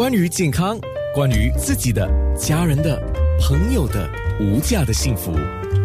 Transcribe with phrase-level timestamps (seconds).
[0.00, 0.80] 关于健康，
[1.14, 2.98] 关于自己的、家人的、
[3.38, 4.08] 朋友的
[4.40, 5.30] 无价的幸福，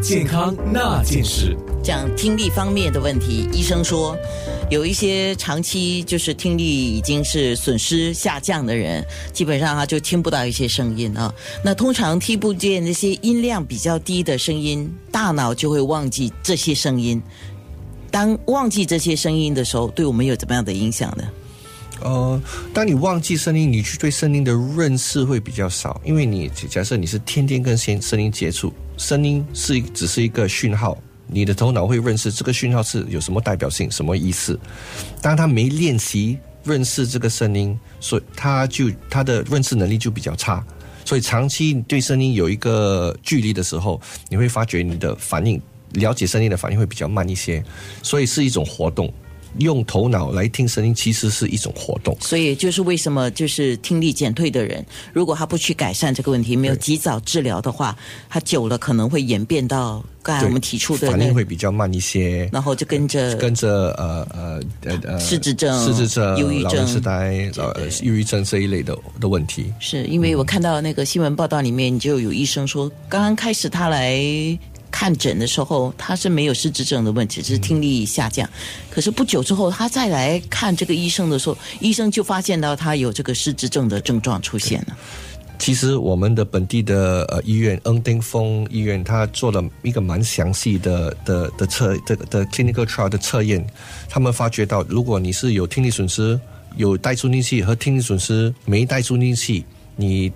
[0.00, 1.56] 健康那件事。
[1.82, 4.16] 讲听力方面的问题，医生说，
[4.70, 11.34] 有一些长期就是听力已经是损失下降的人，基本上他就听不到一些声音啊。
[11.64, 17.20] 那通常听不见那些音量比较低的声音，大脑就会忘记这些声音。
[18.12, 21.24] 当忘记这些声音的时候，对我们有怎么样的影响呢？
[22.04, 22.40] 呃，
[22.74, 30.96] 当你忘记声音，你去对声音的认识会比较少，因为你假设你是天天跟声声音接触，声音是只是一个讯号，
[31.26, 34.58] 你的头脑会认识这个讯号是有什么代表性、什么意思。
[35.22, 40.62] 当他没练习认识这个声音，所以他就他的认识能力就比较差。
[41.06, 43.98] 所以长期对声音有一个距离的时候，
[44.28, 45.60] 你会发觉你的反应。
[45.92, 47.64] 了解声音的反应会比较慢一些，
[48.02, 49.10] 所以是一种活动。
[49.58, 52.16] 用头脑来听声音，其实是一种活动。
[52.20, 57.96] 所以就是为什么就是听力减退的人，如果他不去改善这个问题，没有及早治疗的话，
[58.28, 69.72] 他久了可能会演变到刚才我们提出的反应会比较慢一些，然后就跟着跟着呃呃呃呃失智症、失智症、忧郁症、痴呆、呃忧郁症这一类的的问题。
[69.78, 74.58] 是因为我看到那个新闻报道里面就有医生说，刚刚开始他来。
[74.94, 78.48] 看诊的时候，他是没有失智症的问题，只是听力下降。
[78.88, 84.96] 可是不久之后，他再来看这个医生的时候，医生就发现到他有这个失智症的症状出现了。
[85.58, 93.66] 其实我们的本地的呃医院，恩丁峰医院，他做了一个蛮详细的的的测这个的 clinical trial 的测验，
[94.08, 96.38] 他们发觉到，如果你是有听力损失、
[96.76, 99.64] 有带助听器和听力损失没带助听器，
[99.96, 100.30] 你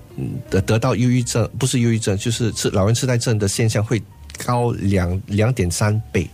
[0.50, 4.02] 得得到忧郁症，不是忧郁症，就是是老人痴呆症的现象会。
[4.44, 6.28] 高两两点三倍，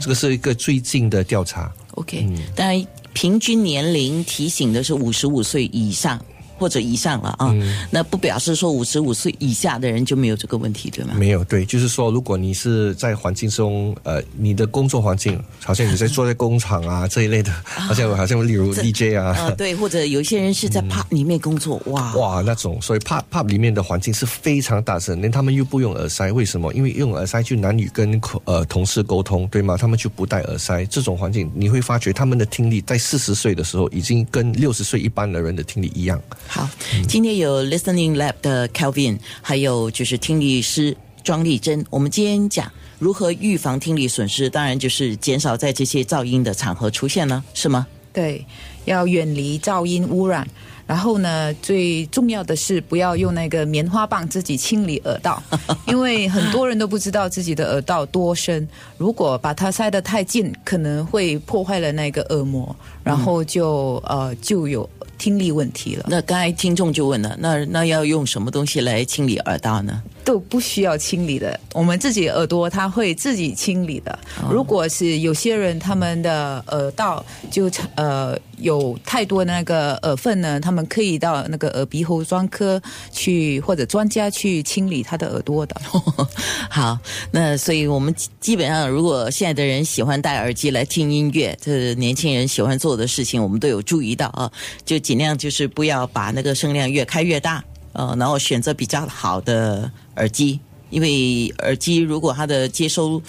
[0.00, 1.72] 这个是一个最近的调查。
[1.92, 6.18] OK，当然平均年龄提醒的是五十五岁以上。
[6.60, 7.50] 或者以上了啊，
[7.90, 11.14] 那不表示说五十五岁以下的人就没有这个问题，对吗？
[11.16, 26.70] 没有，对，就是说，如果你是在环境中，呃，你的工作环境，好像你在坐在工厂啊这一类的，好像好像例如 DJ 啊，对，或者有一些人是在 pub 里面工作，哇哇那种，所以 pub pub 里面的环境是非常大声，连他们又不用耳塞，为什么？
[26.74, 29.78] 因为用耳塞就难以跟呃同事沟通，对吗？
[29.78, 36.20] 他们就不戴耳塞，这种环境你会发觉他们的听力在四十岁的时候已经跟六十岁一般的人的听力一样。
[36.52, 36.68] 好，
[37.06, 41.86] 今天有 Listening Lab 的 Kelvin，还有就是听力师庄丽珍。
[41.90, 42.68] 我们今天讲
[42.98, 47.86] 如何预防听力损失，当然就是减少在这些噪音的场合出现呢，是吗？
[48.12, 48.44] 对，
[48.84, 50.46] 要远离噪音污染。
[50.86, 55.40] 然后呢，最重要的是不要用那个棉花棒自己清理耳道，
[55.86, 58.68] 因为很多人都不知道自己的耳道多深。
[58.98, 62.74] 如果把它塞得太近，可能会破坏了那个耳膜，
[63.04, 64.88] 然后就呃就有。
[65.20, 66.06] 听力问题了。
[66.08, 70.02] 那刚才听众就问了，那那要用什么东西来清理耳道呢？
[70.24, 74.18] 都不需要清理的，我们自己耳朵它会自己清理的。
[74.50, 82.80] 如果是有些人他们的耳道就呃有有太多那个耳粪呢，他们可以到那个耳鼻喉专科
[83.12, 85.76] 去或者专家去清理他的耳朵的。
[86.70, 86.98] 好，
[87.30, 94.50] 那所以我们基本上如果现在的人喜欢戴耳机来听音乐，这年轻人喜欢做的事情，我们都有注意到啊，
[94.86, 94.98] 就。
[95.10, 97.64] 尽量就是不要把那个声量越开越大，
[97.94, 100.60] 呃，然后选择比较好的耳机，
[100.90, 103.20] 因为耳机如果它的接收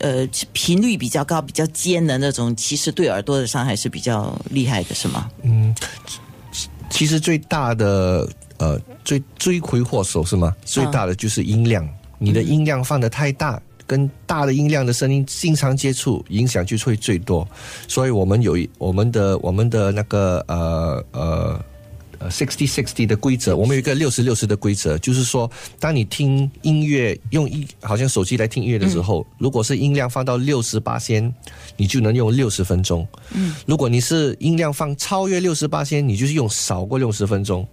[0.00, 5.30] 呃频率比较高、比较尖的那种，其实对耳朵的伤害是比较厉害的，是吗？
[5.42, 5.74] 嗯，
[6.90, 8.28] 其实最大的
[8.58, 10.54] 呃最罪魁祸首是吗？
[10.64, 11.88] 最大的就是音量，
[12.18, 13.60] 你的音量放的太大。
[13.86, 17.44] 跟大的音量的声音经常接触，影响就会最多。
[17.88, 21.60] 所以我们有我们的我们的那个呃呃
[22.20, 25.50] 呃 sixty sixty 的规则，我们有一个六十六十的规则，就是说，
[25.80, 31.34] 当你听音乐用一好像手机来听音乐的时候，如果是音量放到六十八先，
[31.76, 33.04] 你就能用六十分钟。
[33.32, 37.66] 嗯，如果你是音量放超越六十八先，你就是用少过六十分钟。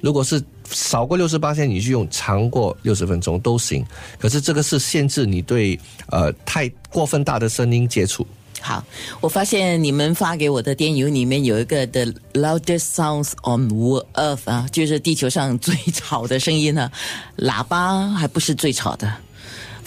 [0.00, 3.82] 如果是少过六十八天，你就用长过六十分钟都行。
[4.18, 5.80] 可是这个是限制你对
[6.10, 8.26] 呃太过分大的声音接触。
[8.66, 8.82] 好，
[9.20, 13.68] 我发现你们发给我的电邮里面有一个 The loudest sounds on
[14.14, 16.90] Earth 啊，就是地球上最吵的声音呢。
[17.36, 19.12] 喇叭还不是最吵的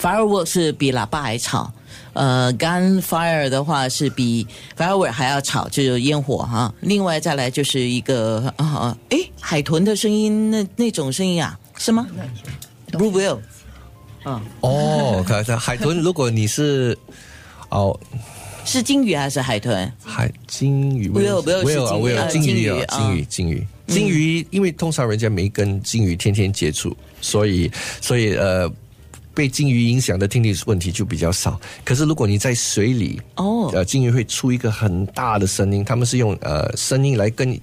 [0.00, 1.72] ，firework 是比喇叭还吵。
[2.12, 4.46] 呃，gunfire 的话是比
[4.76, 6.72] firework 还要吵，就是烟火哈。
[6.78, 12.06] 另外再来就是一个啊，哎，海豚的声音，那那种声音啊，是吗
[12.92, 13.38] ？Blue whale，
[14.24, 16.96] 嗯，哦，看看海豚，如果你是
[17.70, 17.98] 哦。
[18.68, 19.90] 是金鱼还是海豚？
[20.04, 27.70] 海金鱼没有没有是没有啊，金鱼没有呃金鱼啊金鱼金鱼金鱼，因为通常人家没跟金鱼天天接触，所以
[28.00, 28.70] 所以呃。
[29.34, 37.56] 被金鱼影响的听力问题就比较少，可是如果你在水里，哦呃，金鱼会出一个很大的声音，他们是用呃声音来跟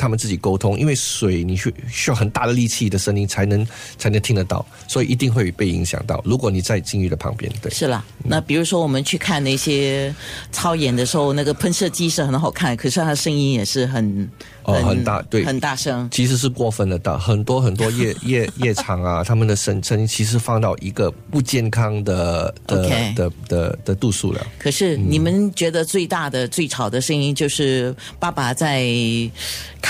[0.00, 3.66] 他们自己沟通，因为水你需需要很大的力气的声音才能
[3.98, 6.22] 才能听得到，所以一定会被影响到。
[6.24, 10.14] 如果你在金鱼的旁边，对，是啦，那比如说我们去看那些
[10.50, 14.30] 操演的时候，那个喷射机是很好看，可是它的声音也是很
[14.64, 16.08] 哦很大对很大声。
[16.10, 24.46] 其实是过分的大，很多很多夜夜夜场啊，他们的声声音其实放到一个不健康的的的的的度数了。
[24.58, 28.86] 可是你们觉得最大的、最吵的声音就是爸爸在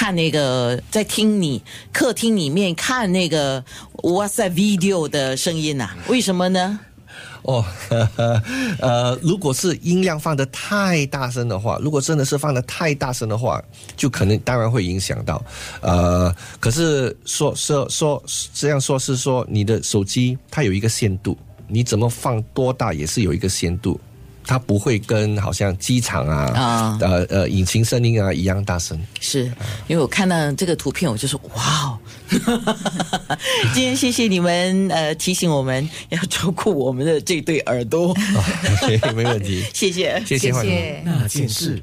[0.00, 1.62] 看那个，在听你
[1.92, 3.62] 客厅里面看那个
[3.96, 6.80] WhatsApp video 的声音呐、为什么呢？
[7.42, 7.62] 哦，
[8.80, 13.62] 呃，如果是音量放得太大声的话，如果真的是放得太大声的话，
[13.94, 15.44] 就可能当然会影响到。
[15.82, 18.24] 呃，可是说说说
[18.54, 21.36] 这样说是说你的手机它有一个限度，
[21.68, 24.00] 你怎么放多大也是有一个限度。
[24.46, 28.98] 它不会跟好像机场啊、啊呃呃引擎声音啊一样大声。
[29.20, 29.44] 是
[29.86, 31.98] 因为我看到这个图片，我就说哇哦！
[33.74, 40.22] 今天谢谢你们呃提醒我们要照顾我们的这对耳朵， 哦没问题， 谢谢。
[40.26, 40.62] 谢谢谢。
[40.62, 41.02] 谢。
[41.04, 41.80] 那件事。